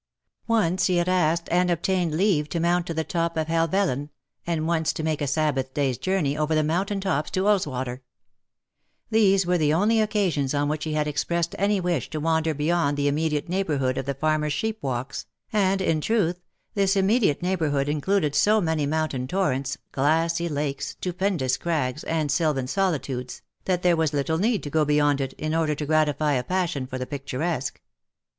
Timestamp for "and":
1.51-1.69, 4.47-4.65, 15.53-15.81, 22.05-22.31